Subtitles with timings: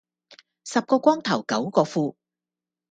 [0.63, 2.17] 十個光頭九個富